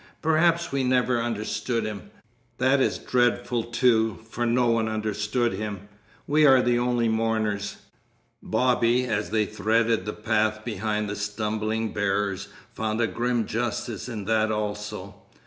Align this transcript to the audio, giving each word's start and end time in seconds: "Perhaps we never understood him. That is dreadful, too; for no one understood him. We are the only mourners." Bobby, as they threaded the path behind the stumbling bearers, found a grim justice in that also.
"Perhaps 0.23 0.71
we 0.71 0.83
never 0.83 1.21
understood 1.21 1.85
him. 1.85 2.09
That 2.57 2.81
is 2.81 2.97
dreadful, 2.97 3.65
too; 3.65 4.17
for 4.31 4.47
no 4.47 4.65
one 4.65 4.89
understood 4.89 5.53
him. 5.53 5.81
We 6.25 6.43
are 6.43 6.59
the 6.59 6.79
only 6.79 7.07
mourners." 7.07 7.75
Bobby, 8.41 9.05
as 9.05 9.29
they 9.29 9.45
threaded 9.45 10.07
the 10.07 10.13
path 10.13 10.65
behind 10.65 11.07
the 11.07 11.15
stumbling 11.15 11.93
bearers, 11.93 12.47
found 12.73 12.99
a 12.99 13.05
grim 13.05 13.45
justice 13.45 14.09
in 14.09 14.25
that 14.25 14.51
also. 14.51 15.21